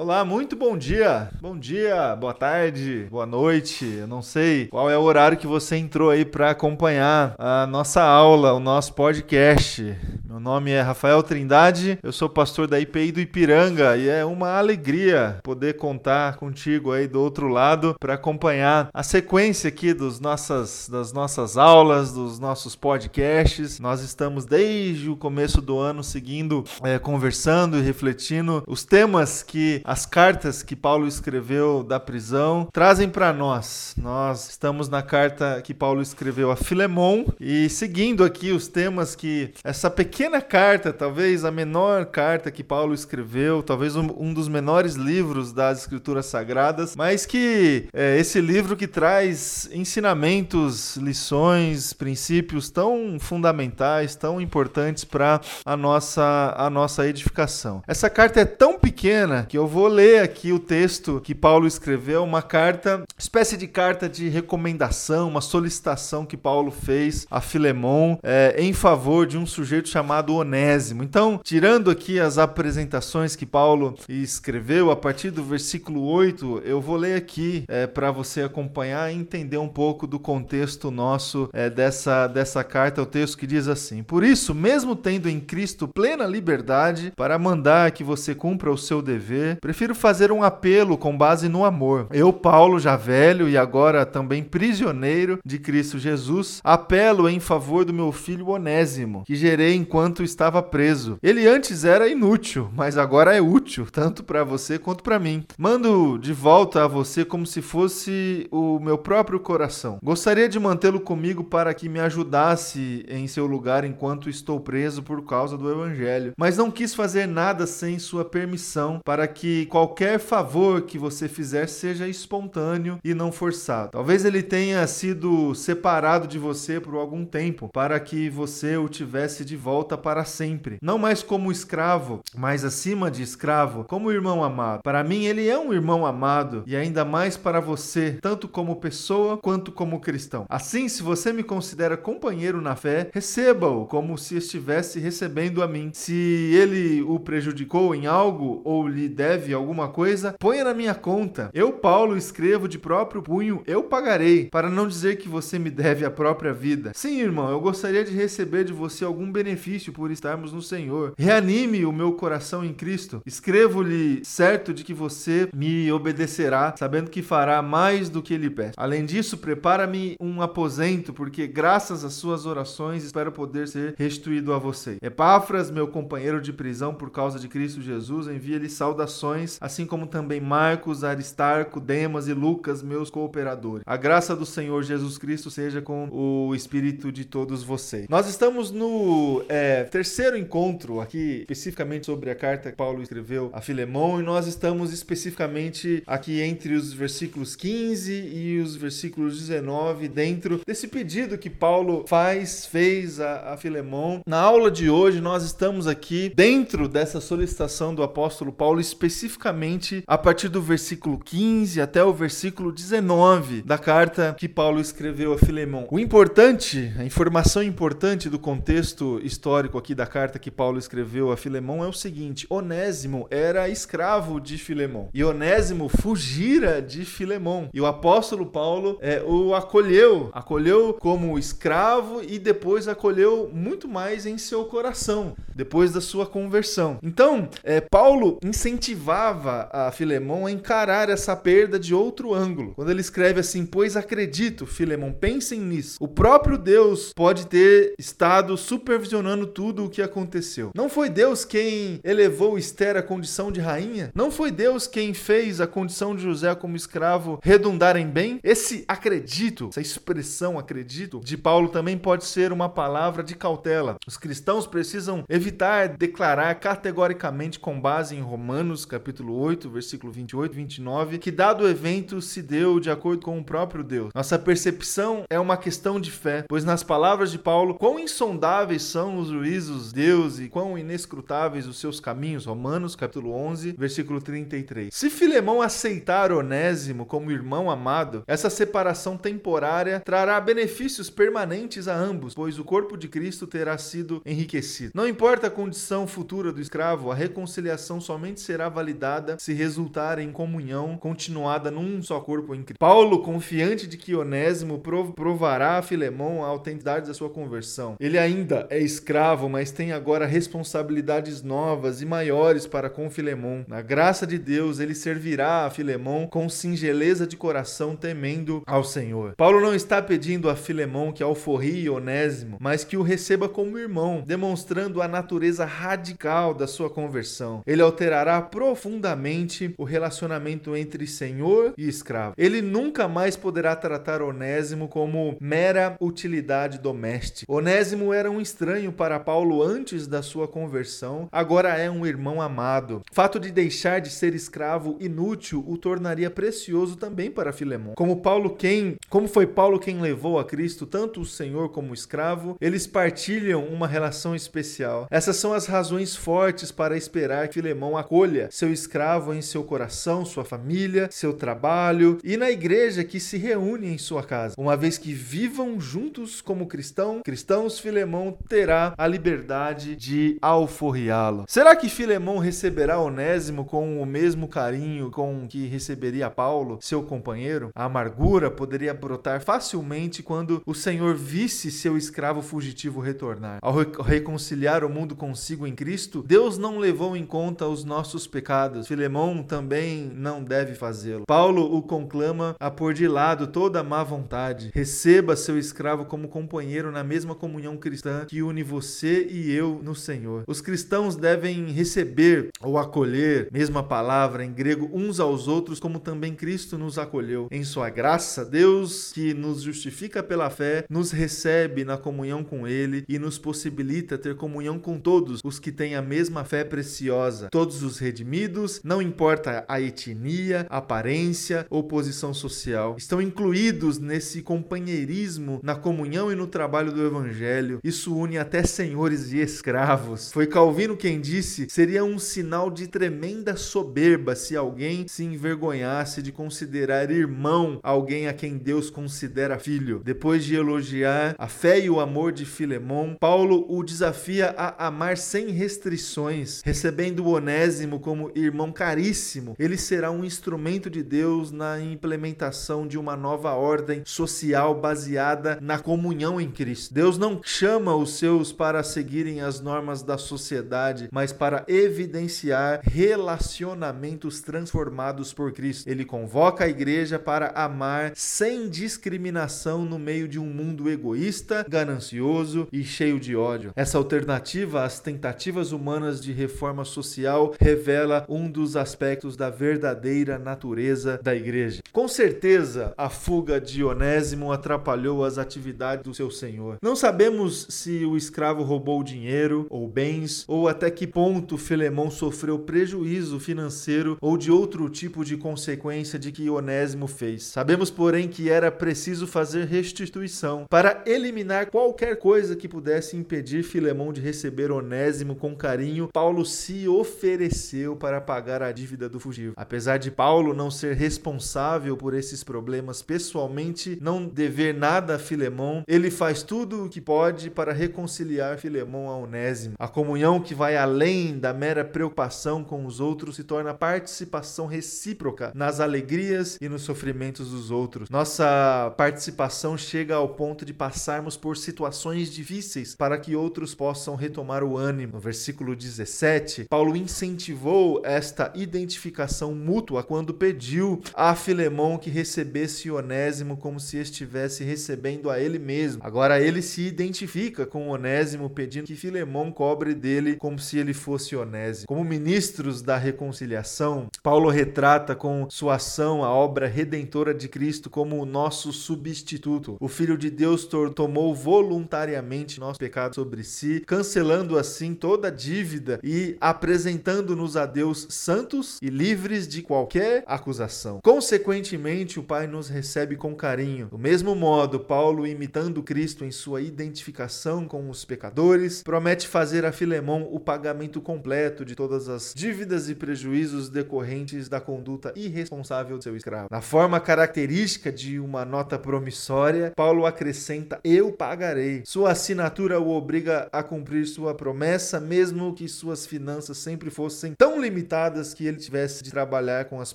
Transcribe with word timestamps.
Olá, 0.00 0.24
muito 0.24 0.56
bom 0.56 0.78
dia. 0.78 1.28
Bom 1.42 1.58
dia, 1.58 2.16
boa 2.16 2.32
tarde, 2.32 3.06
boa 3.10 3.26
noite. 3.26 3.84
Eu 3.84 4.06
não 4.06 4.22
sei 4.22 4.66
qual 4.68 4.88
é 4.88 4.96
o 4.96 5.02
horário 5.02 5.36
que 5.36 5.46
você 5.46 5.76
entrou 5.76 6.08
aí 6.08 6.24
para 6.24 6.48
acompanhar 6.48 7.34
a 7.38 7.66
nossa 7.66 8.02
aula, 8.02 8.54
o 8.54 8.58
nosso 8.58 8.94
podcast. 8.94 9.94
Meu 10.30 10.38
nome 10.38 10.70
é 10.70 10.80
Rafael 10.80 11.20
Trindade, 11.24 11.98
eu 12.04 12.12
sou 12.12 12.28
pastor 12.28 12.68
da 12.68 12.78
IPI 12.78 13.10
do 13.10 13.20
Ipiranga 13.20 13.96
e 13.96 14.08
é 14.08 14.24
uma 14.24 14.58
alegria 14.58 15.40
poder 15.42 15.76
contar 15.76 16.36
contigo 16.36 16.92
aí 16.92 17.08
do 17.08 17.20
outro 17.20 17.48
lado 17.48 17.96
para 17.98 18.14
acompanhar 18.14 18.88
a 18.94 19.02
sequência 19.02 19.66
aqui 19.66 19.92
dos 19.92 20.20
nossas, 20.20 20.88
das 20.88 21.12
nossas 21.12 21.56
aulas, 21.56 22.12
dos 22.12 22.38
nossos 22.38 22.76
podcasts. 22.76 23.80
Nós 23.80 24.02
estamos 24.02 24.44
desde 24.44 25.10
o 25.10 25.16
começo 25.16 25.60
do 25.60 25.80
ano 25.80 26.04
seguindo, 26.04 26.62
é, 26.84 26.96
conversando 26.96 27.76
e 27.76 27.82
refletindo 27.82 28.62
os 28.68 28.84
temas 28.84 29.42
que 29.42 29.80
as 29.82 30.06
cartas 30.06 30.62
que 30.62 30.76
Paulo 30.76 31.08
escreveu 31.08 31.82
da 31.82 31.98
prisão 31.98 32.68
trazem 32.72 33.08
para 33.08 33.32
nós. 33.32 33.96
Nós 33.98 34.50
estamos 34.50 34.88
na 34.88 35.02
carta 35.02 35.60
que 35.60 35.74
Paulo 35.74 36.00
escreveu 36.00 36.52
a 36.52 36.56
Filemon 36.56 37.24
e 37.40 37.68
seguindo 37.68 38.22
aqui 38.22 38.52
os 38.52 38.68
temas 38.68 39.16
que 39.16 39.52
essa 39.64 39.90
pequena 39.90 40.19
pequena 40.20 40.42
carta, 40.42 40.92
talvez 40.92 41.46
a 41.46 41.50
menor 41.50 42.04
carta 42.04 42.50
que 42.50 42.62
Paulo 42.62 42.92
escreveu, 42.92 43.62
talvez 43.62 43.96
um, 43.96 44.06
um 44.18 44.34
dos 44.34 44.48
menores 44.48 44.94
livros 44.94 45.50
das 45.50 45.78
Escrituras 45.78 46.26
Sagradas, 46.26 46.94
mas 46.94 47.24
que 47.24 47.88
é 47.90 48.18
esse 48.18 48.38
livro 48.38 48.76
que 48.76 48.86
traz 48.86 49.70
ensinamentos, 49.72 50.98
lições, 50.98 51.94
princípios 51.94 52.68
tão 52.68 53.16
fundamentais, 53.18 54.14
tão 54.14 54.42
importantes 54.42 55.04
para 55.04 55.40
a 55.64 55.74
nossa, 55.74 56.54
a 56.54 56.68
nossa 56.68 57.08
edificação. 57.08 57.82
Essa 57.88 58.10
carta 58.10 58.40
é 58.40 58.44
tão 58.44 58.78
pequena 58.78 59.46
que 59.48 59.56
eu 59.56 59.66
vou 59.66 59.88
ler 59.88 60.22
aqui 60.22 60.52
o 60.52 60.58
texto 60.58 61.22
que 61.24 61.34
Paulo 61.34 61.66
escreveu, 61.66 62.22
uma 62.22 62.42
carta, 62.42 63.04
espécie 63.18 63.56
de 63.56 63.66
carta 63.66 64.06
de 64.06 64.28
recomendação, 64.28 65.28
uma 65.28 65.40
solicitação 65.40 66.26
que 66.26 66.36
Paulo 66.36 66.70
fez 66.70 67.26
a 67.30 67.40
Filemon 67.40 68.18
é, 68.22 68.56
em 68.58 68.74
favor 68.74 69.26
de 69.26 69.38
um 69.38 69.46
sujeito 69.46 69.88
chamado 69.88 70.09
chamado 70.10 70.34
Onésimo. 70.34 71.04
Então, 71.04 71.40
tirando 71.42 71.88
aqui 71.88 72.18
as 72.18 72.36
apresentações 72.36 73.36
que 73.36 73.46
Paulo 73.46 73.94
escreveu, 74.08 74.90
a 74.90 74.96
partir 74.96 75.30
do 75.30 75.44
versículo 75.44 76.02
8, 76.02 76.62
eu 76.64 76.80
vou 76.80 76.96
ler 76.96 77.14
aqui 77.14 77.62
é, 77.68 77.86
para 77.86 78.10
você 78.10 78.42
acompanhar 78.42 79.12
e 79.12 79.16
entender 79.16 79.58
um 79.58 79.68
pouco 79.68 80.08
do 80.08 80.18
contexto 80.18 80.90
nosso 80.90 81.48
é, 81.52 81.70
dessa, 81.70 82.26
dessa 82.26 82.64
carta, 82.64 83.00
o 83.00 83.06
texto 83.06 83.38
que 83.38 83.46
diz 83.46 83.68
assim: 83.68 84.02
Por 84.02 84.24
isso, 84.24 84.52
mesmo 84.52 84.96
tendo 84.96 85.28
em 85.28 85.38
Cristo 85.38 85.86
plena 85.86 86.26
liberdade 86.26 87.12
para 87.14 87.38
mandar 87.38 87.92
que 87.92 88.02
você 88.02 88.34
cumpra 88.34 88.72
o 88.72 88.78
seu 88.78 89.00
dever, 89.00 89.58
prefiro 89.60 89.94
fazer 89.94 90.32
um 90.32 90.42
apelo 90.42 90.98
com 90.98 91.16
base 91.16 91.48
no 91.48 91.64
amor. 91.64 92.08
Eu, 92.10 92.32
Paulo, 92.32 92.80
já 92.80 92.96
velho 92.96 93.48
e 93.48 93.56
agora 93.56 94.04
também 94.04 94.42
prisioneiro 94.42 95.38
de 95.44 95.60
Cristo 95.60 96.00
Jesus, 96.00 96.60
apelo 96.64 97.28
em 97.28 97.38
favor 97.38 97.84
do 97.84 97.94
meu 97.94 98.10
filho 98.10 98.48
Onésimo, 98.48 99.22
que 99.24 99.36
gerei 99.36 99.76
enquanto 99.76 99.99
enquanto 100.00 100.22
estava 100.22 100.62
preso. 100.62 101.18
Ele 101.22 101.46
antes 101.46 101.84
era 101.84 102.08
inútil, 102.08 102.70
mas 102.74 102.96
agora 102.96 103.36
é 103.36 103.40
útil, 103.40 103.86
tanto 103.92 104.24
para 104.24 104.42
você 104.42 104.78
quanto 104.78 105.04
para 105.04 105.18
mim. 105.18 105.44
Mando 105.58 106.18
de 106.18 106.32
volta 106.32 106.84
a 106.84 106.86
você 106.86 107.22
como 107.22 107.46
se 107.46 107.60
fosse 107.60 108.48
o 108.50 108.78
meu 108.78 108.96
próprio 108.96 109.38
coração. 109.38 109.98
Gostaria 110.02 110.48
de 110.48 110.58
mantê-lo 110.58 111.00
comigo 111.00 111.44
para 111.44 111.74
que 111.74 111.86
me 111.86 112.00
ajudasse 112.00 113.04
em 113.10 113.28
seu 113.28 113.44
lugar 113.44 113.84
enquanto 113.84 114.30
estou 114.30 114.58
preso 114.58 115.02
por 115.02 115.22
causa 115.26 115.58
do 115.58 115.70
evangelho, 115.70 116.32
mas 116.38 116.56
não 116.56 116.70
quis 116.70 116.94
fazer 116.94 117.26
nada 117.28 117.66
sem 117.66 117.98
sua 117.98 118.24
permissão 118.24 119.00
para 119.04 119.28
que 119.28 119.66
qualquer 119.66 120.18
favor 120.18 120.80
que 120.80 120.96
você 120.96 121.28
fizer 121.28 121.66
seja 121.66 122.08
espontâneo 122.08 122.98
e 123.04 123.12
não 123.12 123.30
forçado. 123.30 123.90
Talvez 123.90 124.24
ele 124.24 124.42
tenha 124.42 124.86
sido 124.86 125.54
separado 125.54 126.26
de 126.26 126.38
você 126.38 126.80
por 126.80 126.94
algum 126.94 127.22
tempo 127.26 127.68
para 127.70 128.00
que 128.00 128.30
você 128.30 128.78
o 128.78 128.88
tivesse 128.88 129.44
de 129.44 129.56
volta 129.56 129.89
volta 129.90 129.98
para 129.98 130.24
sempre. 130.24 130.78
Não 130.80 130.98
mais 130.98 131.22
como 131.22 131.50
escravo, 131.50 132.20
mas 132.36 132.64
acima 132.64 133.10
de 133.10 133.22
escravo, 133.22 133.84
como 133.84 134.12
irmão 134.12 134.44
amado. 134.44 134.82
Para 134.82 135.02
mim, 135.02 135.24
ele 135.24 135.48
é 135.48 135.58
um 135.58 135.72
irmão 135.72 136.06
amado 136.06 136.62
e 136.66 136.76
ainda 136.76 137.04
mais 137.04 137.36
para 137.36 137.60
você, 137.60 138.18
tanto 138.20 138.46
como 138.46 138.76
pessoa 138.76 139.38
quanto 139.38 139.72
como 139.72 140.00
cristão. 140.00 140.46
Assim, 140.48 140.88
se 140.88 141.02
você 141.02 141.32
me 141.32 141.42
considera 141.42 141.96
companheiro 141.96 142.60
na 142.60 142.76
fé, 142.76 143.10
receba-o 143.12 143.86
como 143.86 144.16
se 144.16 144.36
estivesse 144.36 145.00
recebendo 145.00 145.62
a 145.62 145.68
mim. 145.68 145.90
Se 145.92 146.12
ele 146.12 147.02
o 147.02 147.18
prejudicou 147.18 147.94
em 147.94 148.06
algo 148.06 148.60
ou 148.64 148.86
lhe 148.86 149.08
deve 149.08 149.52
alguma 149.52 149.88
coisa, 149.88 150.34
ponha 150.38 150.64
na 150.64 150.74
minha 150.74 150.94
conta. 150.94 151.50
Eu, 151.52 151.72
Paulo, 151.72 152.16
escrevo 152.16 152.68
de 152.68 152.78
próprio 152.78 153.22
punho, 153.22 153.62
eu 153.66 153.84
pagarei, 153.84 154.48
para 154.50 154.70
não 154.70 154.86
dizer 154.86 155.16
que 155.16 155.28
você 155.28 155.58
me 155.58 155.70
deve 155.70 156.04
a 156.04 156.10
própria 156.10 156.52
vida. 156.52 156.92
Sim, 156.94 157.20
irmão, 157.20 157.50
eu 157.50 157.60
gostaria 157.60 158.04
de 158.04 158.12
receber 158.12 158.64
de 158.64 158.72
você 158.72 159.04
algum 159.04 159.30
benefício 159.30 159.79
por 159.88 160.10
estarmos 160.10 160.52
no 160.52 160.60
Senhor. 160.60 161.14
Reanime 161.16 161.86
o 161.86 161.92
meu 161.92 162.12
coração 162.12 162.64
em 162.64 162.74
Cristo. 162.74 163.22
Escrevo-lhe 163.24 164.24
certo 164.24 164.74
de 164.74 164.84
que 164.84 164.92
você 164.92 165.48
me 165.54 165.90
obedecerá, 165.92 166.74
sabendo 166.76 167.10
que 167.10 167.22
fará 167.22 167.62
mais 167.62 168.10
do 168.10 168.22
que 168.22 168.36
lhe 168.36 168.50
peço. 168.50 168.74
Além 168.76 169.04
disso, 169.04 169.38
prepara-me 169.38 170.16
um 170.20 170.42
aposento, 170.42 171.12
porque 171.12 171.46
graças 171.46 172.04
às 172.04 172.14
suas 172.14 172.46
orações 172.46 173.04
espero 173.04 173.30
poder 173.30 173.68
ser 173.68 173.94
restituído 173.96 174.52
a 174.52 174.58
você. 174.58 174.98
Epáfras, 175.00 175.70
meu 175.70 175.86
companheiro 175.86 176.40
de 176.40 176.52
prisão 176.52 176.92
por 176.92 177.10
causa 177.10 177.38
de 177.38 177.48
Cristo 177.48 177.80
Jesus, 177.80 178.26
envia-lhe 178.26 178.68
saudações, 178.68 179.56
assim 179.60 179.86
como 179.86 180.06
também 180.06 180.40
Marcos, 180.40 181.04
Aristarco, 181.04 181.78
Demas 181.78 182.26
e 182.26 182.34
Lucas, 182.34 182.82
meus 182.82 183.10
cooperadores. 183.10 183.84
A 183.86 183.96
graça 183.96 184.34
do 184.34 184.44
Senhor 184.44 184.82
Jesus 184.82 185.18
Cristo 185.18 185.50
seja 185.50 185.80
com 185.80 186.08
o 186.10 186.54
espírito 186.54 187.12
de 187.12 187.24
todos 187.24 187.62
vocês. 187.62 188.06
Nós 188.08 188.28
estamos 188.28 188.70
no 188.70 189.44
é, 189.48 189.69
é, 189.70 189.84
terceiro 189.84 190.36
encontro 190.36 191.00
aqui, 191.00 191.40
especificamente 191.42 192.06
sobre 192.06 192.30
a 192.30 192.34
carta 192.34 192.70
que 192.70 192.76
Paulo 192.76 193.02
escreveu 193.02 193.50
a 193.52 193.60
Filemão, 193.60 194.20
e 194.20 194.24
nós 194.24 194.48
estamos 194.48 194.92
especificamente 194.92 196.02
aqui 196.06 196.40
entre 196.40 196.74
os 196.74 196.92
versículos 196.92 197.54
15 197.54 198.12
e 198.12 198.58
os 198.58 198.74
versículos 198.74 199.38
19, 199.38 200.08
dentro 200.08 200.60
desse 200.66 200.88
pedido 200.88 201.38
que 201.38 201.48
Paulo 201.48 202.04
faz, 202.08 202.66
fez 202.66 203.20
a, 203.20 203.52
a 203.52 203.56
Filemão. 203.56 204.22
Na 204.26 204.40
aula 204.40 204.70
de 204.70 204.90
hoje, 204.90 205.20
nós 205.20 205.44
estamos 205.44 205.86
aqui 205.86 206.32
dentro 206.34 206.88
dessa 206.88 207.20
solicitação 207.20 207.94
do 207.94 208.02
apóstolo 208.02 208.52
Paulo, 208.52 208.80
especificamente 208.80 210.02
a 210.06 210.18
partir 210.18 210.48
do 210.48 210.60
versículo 210.60 211.18
15 211.18 211.80
até 211.80 212.02
o 212.02 212.12
versículo 212.12 212.72
19 212.72 213.62
da 213.62 213.78
carta 213.78 214.34
que 214.36 214.48
Paulo 214.48 214.80
escreveu 214.80 215.32
a 215.32 215.38
Filemão. 215.38 215.86
O 215.90 216.00
importante, 216.00 216.92
a 216.98 217.04
informação 217.04 217.62
importante 217.62 218.28
do 218.28 218.38
contexto 218.38 219.20
histórico 219.22 219.59
histórico 219.60 219.78
aqui 219.78 219.94
da 219.94 220.06
carta 220.06 220.38
que 220.38 220.50
Paulo 220.50 220.78
escreveu 220.78 221.30
a 221.30 221.36
Filemão 221.36 221.84
é 221.84 221.88
o 221.88 221.92
seguinte: 221.92 222.46
Onésimo 222.48 223.26
era 223.30 223.68
escravo 223.68 224.40
de 224.40 224.56
Filemão 224.56 225.10
e 225.12 225.22
Onésimo 225.22 225.88
fugira 225.88 226.80
de 226.80 227.04
Filemão. 227.04 227.68
E 227.74 227.80
o 227.80 227.86
apóstolo 227.86 228.46
Paulo 228.46 228.96
é, 229.02 229.22
o 229.22 229.54
acolheu, 229.54 230.30
acolheu 230.32 230.94
como 230.94 231.38
escravo 231.38 232.22
e 232.22 232.38
depois 232.38 232.88
acolheu 232.88 233.50
muito 233.52 233.86
mais 233.86 234.24
em 234.24 234.38
seu 234.38 234.64
coração, 234.64 235.34
depois 235.54 235.92
da 235.92 236.00
sua 236.00 236.24
conversão. 236.24 236.98
Então, 237.02 237.48
é, 237.62 237.80
Paulo 237.80 238.38
incentivava 238.42 239.68
a 239.72 239.92
Filemão 239.92 240.46
a 240.46 240.50
encarar 240.50 241.10
essa 241.10 241.36
perda 241.36 241.78
de 241.78 241.94
outro 241.94 242.32
ângulo. 242.32 242.72
Quando 242.74 242.90
ele 242.90 243.00
escreve 243.00 243.40
assim: 243.40 243.66
Pois 243.66 243.94
acredito, 243.94 244.64
Filemão, 244.64 245.12
pensem 245.12 245.60
nisso. 245.60 245.98
O 246.00 246.08
próprio 246.08 246.56
Deus 246.56 247.12
pode 247.14 247.46
ter 247.46 247.92
estado 247.98 248.56
supervisionando 248.56 249.49
tudo 249.52 249.84
o 249.84 249.90
que 249.90 250.02
aconteceu. 250.02 250.70
Não 250.74 250.88
foi 250.88 251.08
Deus 251.08 251.44
quem 251.44 252.00
elevou 252.02 252.58
Esther 252.58 252.96
à 252.96 253.02
condição 253.02 253.50
de 253.50 253.60
rainha? 253.60 254.10
Não 254.14 254.30
foi 254.30 254.50
Deus 254.50 254.86
quem 254.86 255.12
fez 255.12 255.60
a 255.60 255.66
condição 255.66 256.14
de 256.14 256.22
José 256.22 256.54
como 256.54 256.76
escravo 256.76 257.38
redundar 257.42 257.96
em 257.96 258.06
bem? 258.06 258.40
Esse 258.42 258.84
acredito, 258.88 259.68
essa 259.70 259.80
expressão 259.80 260.58
acredito, 260.58 261.20
de 261.22 261.36
Paulo 261.36 261.68
também 261.68 261.98
pode 261.98 262.24
ser 262.24 262.52
uma 262.52 262.68
palavra 262.68 263.22
de 263.22 263.34
cautela. 263.34 263.96
Os 264.06 264.16
cristãos 264.16 264.66
precisam 264.66 265.24
evitar 265.28 265.88
declarar 265.88 266.54
categoricamente 266.56 267.58
com 267.58 267.80
base 267.80 268.16
em 268.16 268.20
Romanos 268.20 268.84
capítulo 268.84 269.36
8, 269.38 269.68
versículo 269.70 270.12
28 270.12 270.52
e 270.52 270.56
29, 270.56 271.18
que 271.18 271.30
dado 271.30 271.64
o 271.64 271.68
evento 271.68 272.20
se 272.20 272.42
deu 272.42 272.80
de 272.80 272.90
acordo 272.90 273.24
com 273.24 273.38
o 273.38 273.44
próprio 273.44 273.82
Deus. 273.82 274.10
Nossa 274.14 274.38
percepção 274.38 275.24
é 275.28 275.38
uma 275.38 275.56
questão 275.56 276.00
de 276.00 276.10
fé, 276.10 276.44
pois 276.48 276.64
nas 276.64 276.82
palavras 276.82 277.30
de 277.30 277.38
Paulo, 277.38 277.74
quão 277.74 277.98
insondáveis 277.98 278.82
são 278.82 279.18
os 279.18 279.29
juízos 279.30 279.92
Deus 279.92 280.38
e 280.38 280.48
quão 280.48 280.76
inescrutáveis 280.76 281.66
os 281.66 281.78
seus 281.78 282.00
caminhos. 282.00 282.44
Romanos 282.44 282.94
capítulo 282.94 283.32
11, 283.32 283.76
versículo 283.78 284.20
33. 284.20 284.92
Se 284.92 285.08
Filemão 285.08 285.62
aceitar 285.62 286.32
Onésimo 286.32 287.06
como 287.06 287.30
irmão 287.30 287.70
amado, 287.70 288.22
essa 288.26 288.50
separação 288.50 289.16
temporária 289.16 290.00
trará 290.00 290.40
benefícios 290.40 291.08
permanentes 291.08 291.88
a 291.88 291.94
ambos, 291.94 292.34
pois 292.34 292.58
o 292.58 292.64
corpo 292.64 292.96
de 292.96 293.08
Cristo 293.08 293.46
terá 293.46 293.78
sido 293.78 294.20
enriquecido. 294.26 294.92
Não 294.94 295.06
importa 295.06 295.46
a 295.46 295.50
condição 295.50 296.06
futura 296.06 296.52
do 296.52 296.60
escravo, 296.60 297.10
a 297.10 297.14
reconciliação 297.14 298.00
somente 298.00 298.40
será 298.40 298.68
validada 298.68 299.36
se 299.38 299.52
resultar 299.52 300.18
em 300.18 300.32
comunhão 300.32 300.96
continuada 300.96 301.70
num 301.70 302.02
só 302.02 302.20
corpo 302.20 302.54
em 302.54 302.62
Cristo. 302.62 302.78
Paulo, 302.78 303.22
confiante 303.22 303.86
de 303.86 303.96
que 303.96 304.14
Onésimo 304.14 304.82
provará 305.14 305.78
a 305.78 305.82
Filemão 305.82 306.44
a 306.44 306.48
autenticidade 306.48 307.06
da 307.06 307.14
sua 307.14 307.30
conversão. 307.30 307.96
Ele 308.00 308.18
ainda 308.18 308.66
é 308.70 308.78
escravo, 308.78 309.19
mas 309.50 309.70
tem 309.70 309.92
agora 309.92 310.24
responsabilidades 310.24 311.42
novas 311.42 312.00
e 312.00 312.06
maiores 312.06 312.66
para 312.66 312.88
com 312.88 313.10
Filemão. 313.10 313.66
Na 313.68 313.82
graça 313.82 314.26
de 314.26 314.38
Deus, 314.38 314.80
ele 314.80 314.94
servirá 314.94 315.66
a 315.66 315.70
Filemão 315.70 316.26
com 316.26 316.48
singeleza 316.48 317.26
de 317.26 317.36
coração, 317.36 317.94
temendo 317.94 318.62
ao 318.66 318.82
Senhor. 318.82 319.34
Paulo 319.36 319.60
não 319.60 319.74
está 319.74 320.00
pedindo 320.00 320.48
a 320.48 320.56
Filemão 320.56 321.12
que 321.12 321.22
alforrie 321.22 321.90
Onésimo, 321.90 322.56
mas 322.58 322.82
que 322.82 322.96
o 322.96 323.02
receba 323.02 323.46
como 323.46 323.78
irmão, 323.78 324.24
demonstrando 324.26 325.02
a 325.02 325.08
natureza 325.08 325.66
radical 325.66 326.54
da 326.54 326.66
sua 326.66 326.88
conversão. 326.88 327.62
Ele 327.66 327.82
alterará 327.82 328.40
profundamente 328.40 329.74
o 329.76 329.84
relacionamento 329.84 330.74
entre 330.74 331.06
senhor 331.06 331.74
e 331.76 331.86
escravo. 331.86 332.34
Ele 332.38 332.62
nunca 332.62 333.06
mais 333.06 333.36
poderá 333.36 333.76
tratar 333.76 334.22
Onésimo 334.22 334.88
como 334.88 335.36
mera 335.38 335.94
utilidade 336.00 336.78
doméstica. 336.78 337.52
Onésimo 337.52 338.14
era 338.14 338.30
um 338.30 338.40
estranho 338.40 338.90
para 338.92 339.09
Paulo 339.18 339.62
antes 339.62 340.06
da 340.06 340.22
sua 340.22 340.46
conversão, 340.46 341.28
agora 341.32 341.70
é 341.70 341.90
um 341.90 342.06
irmão 342.06 342.42
amado. 342.42 343.02
Fato 343.12 343.40
de 343.40 343.50
deixar 343.50 344.00
de 344.00 344.10
ser 344.10 344.34
escravo 344.34 344.96
inútil 345.00 345.64
o 345.66 345.78
tornaria 345.78 346.30
precioso 346.30 346.96
também 346.96 347.30
para 347.30 347.52
Filemão. 347.52 347.94
Como 347.94 348.20
Paulo 348.20 348.50
quem, 348.50 348.96
como 349.08 349.26
foi 349.26 349.46
Paulo 349.46 349.78
quem 349.78 350.00
levou 350.00 350.38
a 350.38 350.44
Cristo 350.44 350.86
tanto 350.86 351.20
o 351.20 351.26
Senhor 351.26 351.70
como 351.70 351.92
o 351.92 351.94
escravo, 351.94 352.56
eles 352.60 352.86
partilham 352.86 353.64
uma 353.64 353.86
relação 353.86 354.34
especial. 354.34 355.06
Essas 355.10 355.36
são 355.36 355.52
as 355.52 355.66
razões 355.66 356.14
fortes 356.14 356.70
para 356.70 356.96
esperar 356.96 357.48
que 357.48 357.60
Filemão 357.60 357.96
acolha 357.96 358.48
seu 358.50 358.72
escravo 358.72 359.34
em 359.34 359.42
seu 359.42 359.62
coração, 359.62 360.24
sua 360.24 360.46
família, 360.46 361.08
seu 361.10 361.34
trabalho 361.34 362.18
e 362.24 362.36
na 362.36 362.50
igreja 362.50 363.04
que 363.04 363.20
se 363.20 363.36
reúne 363.36 363.86
em 363.86 363.98
sua 363.98 364.22
casa. 364.22 364.54
Uma 364.56 364.78
vez 364.78 364.96
que 364.96 365.12
vivam 365.12 365.78
juntos 365.78 366.40
como 366.40 366.66
cristão, 366.66 367.20
cristãos, 367.22 367.78
Filemão 367.78 368.36
terá 368.48 368.94
a 369.00 369.06
liberdade 369.06 369.96
de 369.96 370.36
alforriá-lo. 370.42 371.46
Será 371.48 371.74
que 371.74 371.88
Filemão 371.88 372.36
receberá 372.36 373.00
Onésimo 373.00 373.64
com 373.64 374.02
o 374.02 374.04
mesmo 374.04 374.46
carinho 374.46 375.10
com 375.10 375.46
que 375.48 375.66
receberia 375.66 376.28
Paulo, 376.28 376.78
seu 376.82 377.02
companheiro? 377.02 377.70
A 377.74 377.86
amargura 377.86 378.50
poderia 378.50 378.92
brotar 378.92 379.40
facilmente 379.40 380.22
quando 380.22 380.62
o 380.66 380.74
Senhor 380.74 381.14
visse 381.14 381.70
seu 381.70 381.96
escravo 381.96 382.42
fugitivo 382.42 383.00
retornar. 383.00 383.58
Ao 383.62 383.72
reconciliar 384.02 384.84
o 384.84 384.90
mundo 384.90 385.16
consigo 385.16 385.66
em 385.66 385.74
Cristo, 385.74 386.22
Deus 386.26 386.58
não 386.58 386.78
levou 386.78 387.16
em 387.16 387.24
conta 387.24 387.66
os 387.66 387.84
nossos 387.84 388.26
pecados. 388.26 388.86
Filemão 388.86 389.42
também 389.42 390.12
não 390.14 390.44
deve 390.44 390.74
fazê-lo. 390.74 391.24
Paulo 391.26 391.74
o 391.74 391.80
conclama 391.80 392.54
a 392.60 392.70
pôr 392.70 392.92
de 392.92 393.08
lado 393.08 393.46
toda 393.46 393.82
má 393.82 394.04
vontade. 394.04 394.70
Receba 394.74 395.36
seu 395.36 395.58
escravo 395.58 396.04
como 396.04 396.28
companheiro 396.28 396.92
na 396.92 397.02
mesma 397.02 397.34
comunhão 397.34 397.78
cristã 397.78 398.26
que 398.28 398.42
une 398.42 398.62
você 398.62 398.89
e 399.30 399.52
eu 399.52 399.80
no 399.82 399.94
Senhor. 399.94 400.44
Os 400.46 400.60
cristãos 400.60 401.16
devem 401.16 401.70
receber 401.70 402.48
ou 402.60 402.78
acolher, 402.78 403.48
mesma 403.52 403.82
palavra 403.82 404.44
em 404.44 404.52
grego, 404.52 404.90
uns 404.92 405.20
aos 405.20 405.48
outros, 405.48 405.78
como 405.78 405.98
também 405.98 406.34
Cristo 406.34 406.76
nos 406.76 406.98
acolheu. 406.98 407.48
Em 407.50 407.64
sua 407.64 407.88
graça, 407.90 408.44
Deus, 408.44 409.12
que 409.12 409.34
nos 409.34 409.62
justifica 409.62 410.22
pela 410.22 410.50
fé, 410.50 410.84
nos 410.88 411.10
recebe 411.10 411.84
na 411.84 411.96
comunhão 411.96 412.42
com 412.42 412.66
Ele 412.66 413.04
e 413.08 413.18
nos 413.18 413.38
possibilita 413.38 414.18
ter 414.18 414.36
comunhão 414.36 414.78
com 414.78 414.98
todos 414.98 415.40
os 415.44 415.58
que 415.58 415.72
têm 415.72 415.94
a 415.94 416.02
mesma 416.02 416.44
fé 416.44 416.64
preciosa. 416.64 417.48
Todos 417.50 417.82
os 417.82 417.98
redimidos, 417.98 418.80
não 418.82 419.00
importa 419.00 419.64
a 419.68 419.80
etnia, 419.80 420.66
aparência 420.68 421.66
ou 421.70 421.84
posição 421.84 422.34
social, 422.34 422.96
estão 422.98 423.20
incluídos 423.20 423.98
nesse 423.98 424.42
companheirismo 424.42 425.60
na 425.62 425.74
comunhão 425.74 426.30
e 426.30 426.34
no 426.34 426.46
trabalho 426.46 426.92
do 426.92 427.04
Evangelho. 427.04 427.80
Isso 427.82 428.14
une 428.14 428.38
até 428.38 428.62
senhores 428.80 429.30
e 429.30 429.38
escravos. 429.38 430.32
Foi 430.32 430.46
Calvino 430.46 430.96
quem 430.96 431.20
disse: 431.20 431.66
seria 431.68 432.02
um 432.02 432.18
sinal 432.18 432.70
de 432.70 432.86
tremenda 432.86 433.54
soberba 433.54 434.34
se 434.34 434.56
alguém 434.56 435.06
se 435.06 435.22
envergonhasse 435.22 436.22
de 436.22 436.32
considerar 436.32 437.10
irmão 437.10 437.78
alguém 437.82 438.26
a 438.26 438.32
quem 438.32 438.56
Deus 438.56 438.88
considera 438.88 439.58
filho. 439.58 440.00
Depois 440.02 440.46
de 440.46 440.54
elogiar 440.54 441.34
a 441.36 441.46
fé 441.46 441.78
e 441.78 441.90
o 441.90 442.00
amor 442.00 442.32
de 442.32 442.46
Filemão, 442.46 443.18
Paulo 443.20 443.66
o 443.68 443.82
desafia 443.82 444.54
a 444.56 444.86
amar 444.86 445.18
sem 445.18 445.50
restrições, 445.50 446.62
recebendo 446.64 447.26
o 447.26 447.34
Onésimo 447.34 448.00
como 448.00 448.32
irmão 448.34 448.72
caríssimo. 448.72 449.54
Ele 449.58 449.76
será 449.76 450.10
um 450.10 450.24
instrumento 450.24 450.88
de 450.88 451.02
Deus 451.02 451.50
na 451.50 451.78
implementação 451.78 452.86
de 452.86 452.96
uma 452.96 453.14
nova 453.14 453.52
ordem 453.52 454.02
social 454.06 454.74
baseada 454.74 455.58
na 455.60 455.78
comunhão 455.78 456.40
em 456.40 456.50
Cristo. 456.50 456.94
Deus 456.94 457.18
não 457.18 457.42
chama 457.44 457.94
os 457.94 458.14
seus 458.14 458.52
para 458.52 458.69
seguirem 458.82 459.40
as 459.40 459.60
normas 459.60 460.02
da 460.02 460.16
sociedade, 460.16 461.08
mas 461.10 461.32
para 461.32 461.64
evidenciar 461.68 462.80
relacionamentos 462.82 464.40
transformados 464.40 465.32
por 465.32 465.52
Cristo. 465.52 465.88
Ele 465.88 466.04
convoca 466.04 466.64
a 466.64 466.68
igreja 466.68 467.18
para 467.18 467.48
amar 467.50 468.12
sem 468.14 468.68
discriminação 468.68 469.84
no 469.84 469.98
meio 469.98 470.28
de 470.28 470.38
um 470.38 470.46
mundo 470.46 470.88
egoísta, 470.88 471.66
ganancioso 471.68 472.68
e 472.72 472.84
cheio 472.84 473.18
de 473.18 473.36
ódio. 473.36 473.72
Essa 473.74 473.98
alternativa 473.98 474.84
às 474.84 475.00
tentativas 475.00 475.72
humanas 475.72 476.20
de 476.20 476.32
reforma 476.32 476.84
social 476.84 477.54
revela 477.60 478.24
um 478.28 478.50
dos 478.50 478.76
aspectos 478.76 479.36
da 479.36 479.50
verdadeira 479.50 480.38
natureza 480.38 481.20
da 481.22 481.34
igreja. 481.34 481.82
Com 481.92 482.08
certeza, 482.08 482.94
a 482.96 483.08
fuga 483.08 483.60
de 483.60 483.82
Onésimo 483.82 484.52
atrapalhou 484.52 485.24
as 485.24 485.38
atividades 485.38 486.04
do 486.04 486.14
seu 486.14 486.30
senhor. 486.30 486.78
Não 486.82 486.94
sabemos 486.94 487.66
se 487.68 488.04
o 488.04 488.16
escravo 488.16 488.59
roubou 488.62 489.02
dinheiro 489.02 489.66
ou 489.70 489.88
bens, 489.88 490.44
ou 490.48 490.68
até 490.68 490.90
que 490.90 491.06
ponto 491.06 491.56
Filemão 491.56 492.10
sofreu 492.10 492.58
prejuízo 492.58 493.38
financeiro 493.38 494.16
ou 494.20 494.36
de 494.36 494.50
outro 494.50 494.88
tipo 494.88 495.24
de 495.24 495.36
consequência 495.36 496.18
de 496.18 496.32
que 496.32 496.48
Onésimo 496.50 497.06
fez. 497.06 497.44
Sabemos, 497.44 497.90
porém, 497.90 498.28
que 498.28 498.48
era 498.48 498.70
preciso 498.70 499.26
fazer 499.26 499.66
restituição 499.66 500.66
para 500.68 501.02
eliminar 501.06 501.70
qualquer 501.70 502.16
coisa 502.16 502.56
que 502.56 502.68
pudesse 502.68 503.16
impedir 503.16 503.62
Filemão 503.62 504.12
de 504.12 504.20
receber 504.20 504.70
Onésimo 504.70 505.34
com 505.34 505.54
carinho. 505.54 506.08
Paulo 506.12 506.44
se 506.44 506.88
ofereceu 506.88 507.96
para 507.96 508.20
pagar 508.20 508.62
a 508.62 508.72
dívida 508.72 509.08
do 509.08 509.20
fugitivo. 509.20 509.54
Apesar 509.56 509.98
de 509.98 510.10
Paulo 510.10 510.54
não 510.54 510.70
ser 510.70 510.94
responsável 510.94 511.96
por 511.96 512.14
esses 512.14 512.42
problemas 512.42 513.02
pessoalmente, 513.02 513.98
não 514.00 514.26
dever 514.26 514.74
nada 514.74 515.16
a 515.16 515.18
Filemão, 515.18 515.82
ele 515.86 516.10
faz 516.10 516.42
tudo 516.42 516.84
o 516.84 516.88
que 516.88 517.00
pode 517.00 517.50
para 517.50 517.72
reconciliar 517.72 518.39
Filemão 518.56 519.08
a 519.08 519.16
Onésimo. 519.16 519.74
A 519.78 519.88
comunhão 519.88 520.40
que 520.40 520.54
vai 520.54 520.76
além 520.76 521.38
da 521.38 521.52
mera 521.52 521.84
preocupação 521.84 522.64
com 522.64 522.86
os 522.86 523.00
outros 523.00 523.36
se 523.36 523.44
torna 523.44 523.74
participação 523.74 524.66
recíproca 524.66 525.52
nas 525.54 525.80
alegrias 525.80 526.58
e 526.60 526.68
nos 526.68 526.82
sofrimentos 526.82 527.50
dos 527.50 527.70
outros. 527.70 528.08
Nossa 528.08 528.92
participação 528.96 529.76
chega 529.76 530.14
ao 530.14 530.28
ponto 530.30 530.64
de 530.64 530.72
passarmos 530.72 531.36
por 531.36 531.56
situações 531.56 532.32
difíceis 532.32 532.94
para 532.94 533.18
que 533.18 533.36
outros 533.36 533.74
possam 533.74 534.14
retomar 534.14 534.62
o 534.62 534.76
ânimo. 534.76 535.14
No 535.14 535.20
versículo 535.20 535.74
17, 535.74 536.66
Paulo 536.68 536.96
incentivou 536.96 538.00
esta 538.04 538.52
identificação 538.54 539.54
mútua 539.54 540.02
quando 540.02 540.32
pediu 540.34 541.00
a 541.14 541.34
Filemão 541.34 541.98
que 541.98 542.10
recebesse 542.10 542.90
Onésimo 542.90 543.56
como 543.56 543.80
se 543.80 543.98
estivesse 543.98 544.64
recebendo 544.64 545.30
a 545.30 545.40
ele 545.40 545.58
mesmo. 545.58 546.02
Agora 546.04 546.40
ele 546.40 546.62
se 546.62 546.82
identifica 546.82 547.66
com 547.66 547.88
Onésimo 547.88 548.29
pedindo 548.50 548.86
que 548.86 548.96
Filemão 548.96 549.50
cobre 549.50 549.94
dele 549.94 550.36
como 550.36 550.58
se 550.58 550.78
ele 550.78 550.94
fosse 550.94 551.34
Onésimo. 551.34 551.86
Como 551.86 552.04
ministros 552.04 552.82
da 552.82 552.96
reconciliação, 552.96 554.08
Paulo 554.22 554.48
retrata 554.50 555.14
com 555.14 555.48
sua 555.50 555.76
ação 555.76 556.24
a 556.24 556.30
obra 556.30 556.66
redentora 556.66 557.34
de 557.34 557.48
Cristo 557.48 557.88
como 557.90 558.20
o 558.20 558.26
nosso 558.26 558.72
substituto. 558.72 559.76
O 559.80 559.88
Filho 559.88 560.16
de 560.16 560.30
Deus 560.30 560.68
tomou 560.94 561.34
voluntariamente 561.34 562.60
nosso 562.60 562.78
pecado 562.78 563.14
sobre 563.14 563.42
si, 563.44 563.82
cancelando 563.86 564.58
assim 564.58 564.94
toda 564.94 565.28
a 565.28 565.30
dívida 565.30 565.98
e 566.02 566.36
apresentando-nos 566.40 567.56
a 567.56 567.66
Deus 567.66 568.06
santos 568.10 568.78
e 568.82 568.88
livres 568.88 569.48
de 569.48 569.62
qualquer 569.62 570.22
acusação. 570.26 571.00
Consequentemente, 571.02 572.18
o 572.18 572.22
Pai 572.22 572.46
nos 572.46 572.68
recebe 572.68 573.16
com 573.16 573.34
carinho. 573.34 573.88
Do 573.88 573.98
mesmo 573.98 574.34
modo, 574.34 574.80
Paulo, 574.80 575.26
imitando 575.26 575.82
Cristo 575.82 576.24
em 576.24 576.30
sua 576.30 576.60
identificação 576.60 577.66
com 577.66 577.88
os 577.88 578.04
pecadores, 578.04 578.19
pecadores, 578.20 578.82
promete 578.82 579.26
fazer 579.26 579.64
a 579.64 579.72
Filemão 579.72 580.28
o 580.30 580.38
pagamento 580.38 581.00
completo 581.00 581.64
de 581.64 581.74
todas 581.74 582.06
as 582.06 582.34
dívidas 582.36 582.90
e 582.90 582.94
prejuízos 582.94 583.70
decorrentes 583.70 584.46
da 584.46 584.60
conduta 584.60 585.10
irresponsável 585.16 585.96
do 585.96 586.04
seu 586.04 586.14
escravo. 586.14 586.48
Na 586.50 586.60
forma 586.60 587.00
característica 587.00 587.90
de 587.90 588.20
uma 588.20 588.44
nota 588.44 588.78
promissória, 588.78 589.72
Paulo 589.74 590.04
acrescenta: 590.04 590.78
Eu 590.84 591.12
pagarei. 591.12 591.82
Sua 591.86 592.10
assinatura 592.10 592.78
o 592.78 592.90
obriga 592.90 593.48
a 593.50 593.62
cumprir 593.62 594.06
sua 594.06 594.34
promessa, 594.34 595.00
mesmo 595.00 595.54
que 595.54 595.66
suas 595.66 596.04
finanças 596.04 596.58
sempre 596.58 596.90
fossem 596.90 597.32
tão 597.38 597.58
limitadas 597.58 598.34
que 598.34 598.46
ele 598.46 598.58
tivesse 598.58 599.02
de 599.02 599.10
trabalhar 599.10 599.64
com 599.64 599.80
as 599.80 599.94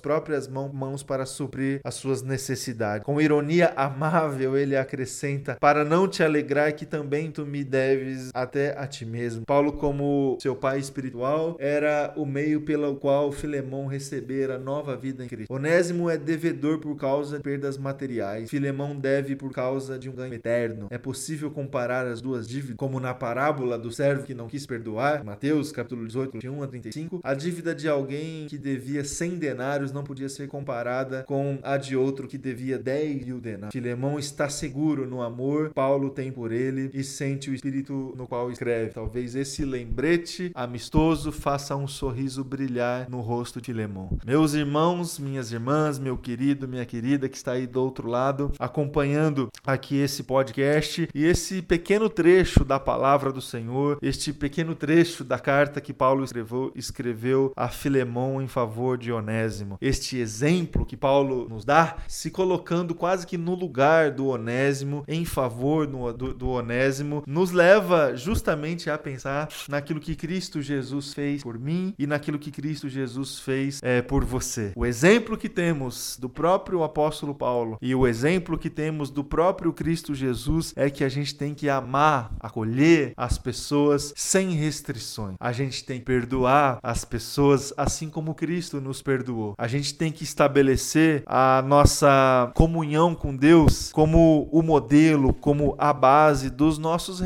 próprias 0.00 0.48
mãos 0.48 1.04
para 1.04 1.24
suprir 1.24 1.80
as 1.84 1.94
suas 1.94 2.22
necessidades. 2.22 3.04
Com 3.04 3.20
ironia 3.20 3.72
amável, 3.76 4.56
ele 4.56 4.76
acrescenta: 4.76 5.56
Para 5.60 5.84
não 5.84 6.08
te 6.08 6.24
alegrar, 6.24 6.72
que 6.72 6.84
também 6.84 7.30
tu 7.30 7.46
me 7.46 7.62
deves 7.62 8.15
até 8.34 8.78
a 8.78 8.86
ti 8.86 9.04
mesmo. 9.04 9.44
Paulo, 9.46 9.72
como 9.72 10.38
seu 10.40 10.54
pai 10.54 10.78
espiritual, 10.78 11.56
era 11.58 12.12
o 12.16 12.24
meio 12.24 12.62
pelo 12.62 12.96
qual 12.96 13.30
Filemão 13.32 13.86
recebera 13.86 14.58
nova 14.58 14.96
vida 14.96 15.24
em 15.24 15.28
Cristo. 15.28 15.52
Onésimo 15.52 16.10
é 16.10 16.16
devedor 16.16 16.78
por 16.78 16.96
causa 16.96 17.36
de 17.36 17.42
perdas 17.42 17.78
materiais. 17.78 18.50
Filemão 18.50 18.96
deve 18.96 19.36
por 19.36 19.52
causa 19.52 19.98
de 19.98 20.08
um 20.08 20.12
ganho 20.12 20.34
eterno. 20.34 20.86
É 20.90 20.98
possível 20.98 21.50
comparar 21.50 22.06
as 22.06 22.20
duas 22.20 22.46
dívidas, 22.46 22.76
como 22.76 22.98
na 23.00 23.14
parábola 23.14 23.78
do 23.78 23.92
servo 23.92 24.24
que 24.24 24.34
não 24.34 24.48
quis 24.48 24.66
perdoar, 24.66 25.24
Mateus 25.24 25.72
capítulo 25.72 26.06
18, 26.06 26.32
21 26.32 26.62
a 26.62 26.66
35. 26.66 27.20
A 27.22 27.34
dívida 27.34 27.74
de 27.74 27.88
alguém 27.88 28.46
que 28.46 28.58
devia 28.58 29.04
100 29.04 29.38
denários 29.38 29.92
não 29.92 30.04
podia 30.04 30.28
ser 30.28 30.48
comparada 30.48 31.24
com 31.24 31.58
a 31.62 31.76
de 31.76 31.96
outro 31.96 32.26
que 32.26 32.38
devia 32.38 32.78
10 32.78 33.24
mil 33.26 33.40
denários. 33.40 33.72
Filemão 33.72 34.18
está 34.18 34.48
seguro 34.48 35.06
no 35.06 35.22
amor 35.22 35.66
Paulo 35.74 36.10
tem 36.10 36.32
por 36.32 36.52
ele 36.52 36.90
e 36.92 37.02
sente 37.04 37.50
o 37.50 37.54
espírito 37.54 38.05
no 38.16 38.26
qual 38.26 38.50
escreve. 38.50 38.90
Talvez 38.90 39.34
esse 39.34 39.64
lembrete 39.64 40.50
amistoso 40.54 41.30
faça 41.32 41.76
um 41.76 41.88
sorriso 41.88 42.42
brilhar 42.44 43.08
no 43.08 43.20
rosto 43.20 43.60
de 43.60 43.76
Filemão. 43.76 44.08
Meus 44.24 44.54
irmãos, 44.54 45.18
minhas 45.18 45.52
irmãs, 45.52 45.98
meu 45.98 46.16
querido, 46.16 46.66
minha 46.66 46.86
querida 46.86 47.28
que 47.28 47.36
está 47.36 47.52
aí 47.52 47.66
do 47.66 47.82
outro 47.82 48.08
lado, 48.08 48.50
acompanhando 48.58 49.50
aqui 49.66 49.96
esse 49.96 50.22
podcast 50.22 51.08
e 51.14 51.24
esse 51.24 51.60
pequeno 51.60 52.08
trecho 52.08 52.64
da 52.64 52.80
palavra 52.80 53.30
do 53.30 53.42
Senhor, 53.42 53.98
este 54.00 54.32
pequeno 54.32 54.74
trecho 54.74 55.22
da 55.24 55.38
carta 55.38 55.78
que 55.78 55.92
Paulo 55.92 56.24
escreveu, 56.24 56.72
escreveu 56.74 57.52
a 57.54 57.68
Filemão 57.68 58.40
em 58.40 58.48
favor 58.48 58.96
de 58.96 59.12
Onésimo. 59.12 59.76
Este 59.78 60.16
exemplo 60.16 60.86
que 60.86 60.96
Paulo 60.96 61.46
nos 61.48 61.64
dá, 61.64 61.96
se 62.08 62.30
colocando 62.30 62.94
quase 62.94 63.26
que 63.26 63.36
no 63.36 63.54
lugar 63.54 64.10
do 64.10 64.28
Onésimo, 64.28 65.04
em 65.06 65.24
favor 65.26 65.86
do, 65.86 66.12
do, 66.14 66.32
do 66.32 66.48
Onésimo, 66.48 67.22
nos 67.26 67.50
leva 67.50 67.95
justamente 68.14 68.90
a 68.90 68.98
pensar 68.98 69.48
naquilo 69.68 70.00
que 70.00 70.14
Cristo 70.14 70.60
Jesus 70.60 71.12
fez 71.12 71.42
por 71.42 71.58
mim 71.58 71.94
e 71.98 72.06
naquilo 72.06 72.38
que 72.38 72.50
Cristo 72.50 72.88
Jesus 72.88 73.38
fez 73.40 73.80
é, 73.82 74.02
por 74.02 74.24
você. 74.24 74.72
O 74.76 74.84
exemplo 74.84 75.36
que 75.36 75.48
temos 75.48 76.16
do 76.20 76.28
próprio 76.28 76.82
apóstolo 76.82 77.34
Paulo 77.34 77.78
e 77.80 77.94
o 77.94 78.06
exemplo 78.06 78.58
que 78.58 78.70
temos 78.70 79.10
do 79.10 79.24
próprio 79.24 79.72
Cristo 79.72 80.14
Jesus 80.14 80.72
é 80.76 80.90
que 80.90 81.04
a 81.04 81.08
gente 81.08 81.34
tem 81.34 81.54
que 81.54 81.68
amar, 81.68 82.32
acolher 82.40 83.12
as 83.16 83.38
pessoas 83.38 84.12
sem 84.16 84.50
restrições. 84.50 85.36
A 85.40 85.52
gente 85.52 85.84
tem 85.84 85.98
que 85.98 86.04
perdoar 86.04 86.78
as 86.82 87.04
pessoas 87.04 87.72
assim 87.76 88.08
como 88.08 88.34
Cristo 88.34 88.80
nos 88.80 89.02
perdoou. 89.02 89.54
A 89.58 89.66
gente 89.66 89.94
tem 89.94 90.12
que 90.12 90.24
estabelecer 90.24 91.22
a 91.26 91.62
nossa 91.66 92.50
comunhão 92.54 93.14
com 93.14 93.36
Deus 93.36 93.90
como 93.92 94.48
o 94.52 94.62
modelo, 94.62 95.32
como 95.32 95.74
a 95.78 95.92
base 95.92 96.50
dos 96.50 96.78
nossos 96.78 97.20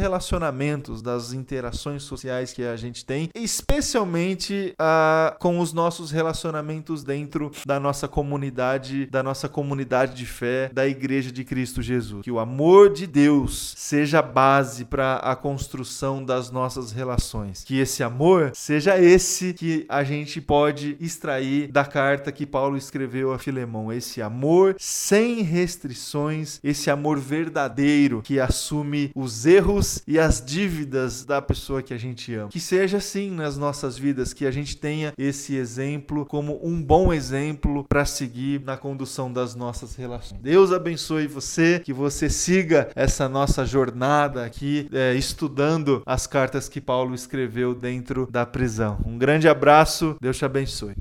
relacionamentos, 0.61 1.01
das 1.01 1.33
interações 1.33 2.03
sociais 2.03 2.53
que 2.53 2.63
a 2.63 2.77
gente 2.77 3.05
tem, 3.05 3.31
especialmente 3.35 4.75
uh, 4.79 5.39
com 5.39 5.59
os 5.59 5.73
nossos 5.73 6.11
relacionamentos 6.11 7.03
dentro 7.03 7.51
da 7.67 7.81
nossa 7.81 8.07
comunidade, 8.07 9.07
da 9.07 9.23
nossa 9.23 9.49
comunidade 9.49 10.15
de 10.15 10.27
fé, 10.27 10.71
da 10.73 10.87
Igreja 10.87 11.33
de 11.33 11.45
Cristo 11.45 11.81
Jesus. 11.81 12.23
Que 12.23 12.31
o 12.31 12.39
amor 12.39 12.93
de 12.93 13.07
Deus 13.07 13.75
seja 13.77 14.21
base 14.21 14.85
para 14.85 15.17
a 15.17 15.35
construção 15.35 16.23
das 16.23 16.51
nossas 16.51 16.93
relações. 16.93 17.65
Que 17.65 17.79
esse 17.79 18.03
amor 18.03 18.53
seja 18.55 19.01
esse 19.01 19.55
que 19.55 19.87
a 19.89 20.05
gente 20.05 20.41
pode 20.41 20.97
extrair 21.01 21.69
da 21.69 21.85
carta 21.85 22.31
que 22.31 22.45
Paulo 22.45 22.77
escreveu 22.77 23.33
a 23.33 23.39
Filemão. 23.39 23.93
Esse 23.93 24.21
amor 24.21 24.77
sem 24.79 25.43
restrições, 25.43 26.61
esse 26.63 26.91
amor 26.91 27.19
verdadeiro 27.19 28.21
que 28.23 28.39
assume 28.39 29.11
os 29.15 29.47
erros 29.47 30.03
e 30.07 30.19
as 30.19 30.45
dívidas 30.51 31.25
da 31.25 31.41
pessoa 31.41 31.83
que 31.83 31.95
a 31.95 31.99
gente 31.99 32.35
ama. 32.35 32.49
Que 32.49 32.59
seja 32.61 32.99
assim 32.99 33.31
nas 33.31 33.57
nossas 33.57 33.97
vidas, 33.97 34.33
que 34.33 34.45
a 34.45 34.51
gente 34.51 34.77
tenha 34.77 35.13
esse 35.17 35.55
exemplo 35.55 36.27
como 36.27 36.61
um 36.63 36.83
bom 36.83 37.13
exemplo 37.13 37.85
para 37.89 38.05
seguir 38.05 38.61
na 38.65 38.77
condução 38.77 39.33
das 39.33 39.55
nossas 39.55 39.95
relações. 39.95 40.41
Deus 40.43 40.73
abençoe 40.73 41.27
você, 41.27 41.81
que 41.81 41.93
você 41.93 42.29
siga 42.29 42.91
essa 42.95 43.29
nossa 43.29 43.65
jornada 43.65 44.45
aqui, 44.45 44.89
é, 44.93 45.15
estudando 45.15 46.03
as 46.05 46.27
cartas 46.27 46.69
que 46.69 46.81
Paulo 46.81 47.15
escreveu 47.15 47.75
dentro 47.75 48.29
da 48.31 48.45
prisão. 48.45 48.99
Um 49.07 49.17
grande 49.17 49.49
abraço, 49.49 50.17
Deus 50.21 50.37
te 50.37 50.45
abençoe. 50.45 50.95